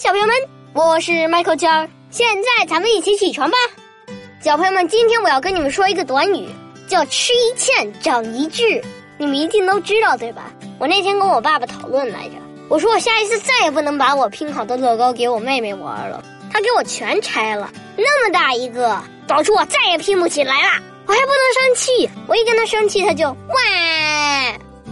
[0.00, 0.36] 小朋友们，
[0.74, 1.88] 我是 Michael 娟儿。
[2.10, 3.56] 现在咱们一起起床吧，
[4.42, 6.46] 小朋友们，今天我要跟你们说一个短语，
[6.86, 8.82] 叫“吃一堑，长一智”。
[9.16, 10.52] 你们一定都知道对吧？
[10.78, 12.34] 我那天跟我爸爸讨论来着，
[12.68, 16.22] 我说我下一次再也不能把我拼好的乐高给我妹妹玩了，
[16.52, 20.82] 她给我全拆了，那么大一个，导致我再也拼不起来了。
[21.06, 23.56] 我还不能生气，我一跟她生气，她就哇。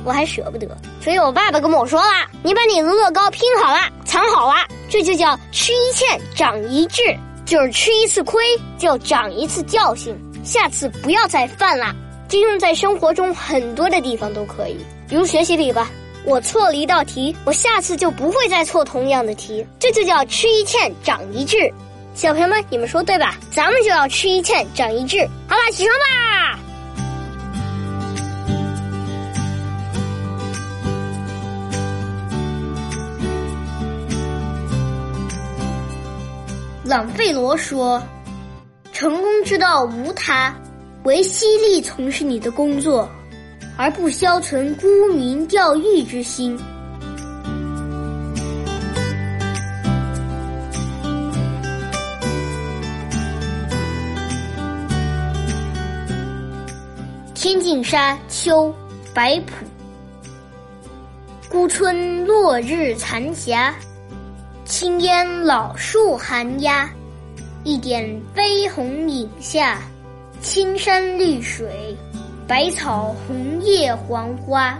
[0.07, 0.66] 我还舍不得，
[1.02, 2.08] 所以我爸爸跟我说了
[2.44, 4.57] ：“你把你的乐高拼好了，藏好了，
[4.94, 7.03] 这就叫吃一堑长一智，
[7.44, 8.40] 就是吃一次亏
[8.79, 11.93] 就长一次教训，下次不要再犯了。”
[12.30, 14.76] 这用在生活中很多的地方都可以，
[15.08, 15.90] 比如学习里吧，
[16.25, 21.68] 我错了一道题，我下次就不会再错同样的题，这就叫吃一堑长一智。
[22.14, 23.36] 小朋友们，你们说对吧？
[23.50, 25.29] 咱们就要吃一堑长一智。
[25.48, 26.23] 好了，起床吧。
[36.87, 38.03] 朗费罗说
[38.93, 40.55] ：“成功之道无他，
[41.05, 43.09] 唯犀利从事你的工作，
[43.79, 46.59] 而不消存沽名钓誉之心。”
[57.35, 58.69] 天净沙·秋·
[59.15, 59.65] 白朴。
[61.49, 63.75] 孤春落日残霞。
[64.65, 66.91] 青烟老树寒鸦，
[67.65, 68.03] 一点
[68.34, 69.83] 绯红影下，
[70.41, 71.95] 青山绿水，
[72.48, 74.79] 百草红叶黄花。